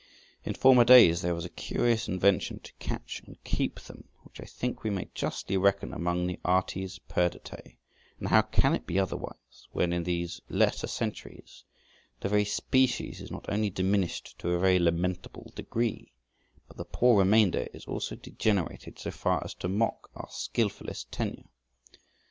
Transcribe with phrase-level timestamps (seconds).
[0.43, 4.45] In former days there was a curious invention to catch and keep them, which I
[4.45, 7.77] think we may justly reckon among the artes perditæ;
[8.17, 11.63] and how can it be otherwise, when in these latter centuries
[12.19, 16.11] the very species is not only diminished to a very lamentable degree,
[16.67, 21.43] but the poor remainder is also degenerated so far as to mock our skilfullest tenure?